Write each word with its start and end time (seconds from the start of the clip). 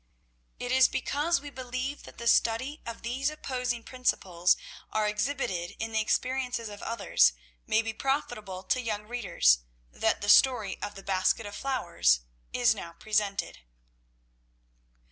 It 0.59 0.71
is 0.71 0.87
because 0.87 1.39
we 1.41 1.51
believe 1.51 2.01
that 2.05 2.17
the 2.17 2.27
study 2.27 2.81
of 2.87 3.03
these 3.03 3.29
opposing 3.29 3.83
principles 3.83 4.57
as 4.91 5.07
exhibited 5.11 5.75
in 5.77 5.91
the 5.91 6.01
experience 6.01 6.57
of 6.57 6.81
others 6.81 7.33
may 7.67 7.83
be 7.83 7.93
profitable 7.93 8.63
to 8.63 8.81
young 8.81 9.05
readers, 9.05 9.59
that 9.91 10.21
the 10.21 10.29
story 10.29 10.81
of 10.81 10.95
the 10.95 11.03
Basket 11.03 11.45
of 11.45 11.55
Flowers 11.55 12.21
is 12.51 12.73
now 12.73 12.93
presented. 12.93 13.59